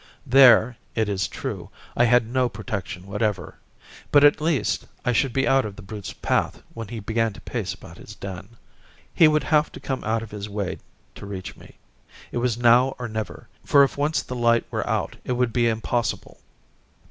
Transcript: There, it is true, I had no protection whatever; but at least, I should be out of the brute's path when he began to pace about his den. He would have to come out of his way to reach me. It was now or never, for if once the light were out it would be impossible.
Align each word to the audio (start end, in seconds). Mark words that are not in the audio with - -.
There, 0.25 0.77
it 0.95 1.07
is 1.07 1.27
true, 1.27 1.69
I 1.95 2.05
had 2.05 2.25
no 2.25 2.49
protection 2.49 3.05
whatever; 3.05 3.59
but 4.11 4.23
at 4.23 4.41
least, 4.41 4.87
I 5.05 5.13
should 5.13 5.31
be 5.31 5.47
out 5.47 5.63
of 5.63 5.75
the 5.75 5.83
brute's 5.83 6.11
path 6.11 6.63
when 6.73 6.87
he 6.87 6.99
began 6.99 7.33
to 7.33 7.41
pace 7.41 7.75
about 7.75 7.99
his 7.99 8.15
den. 8.15 8.57
He 9.13 9.27
would 9.27 9.43
have 9.43 9.71
to 9.73 9.79
come 9.79 10.03
out 10.03 10.23
of 10.23 10.31
his 10.31 10.49
way 10.49 10.79
to 11.13 11.27
reach 11.27 11.55
me. 11.55 11.77
It 12.31 12.39
was 12.39 12.57
now 12.57 12.95
or 12.97 13.07
never, 13.07 13.47
for 13.63 13.83
if 13.83 13.95
once 13.95 14.23
the 14.23 14.33
light 14.33 14.65
were 14.71 14.89
out 14.89 15.17
it 15.23 15.33
would 15.33 15.53
be 15.53 15.67
impossible. 15.69 16.39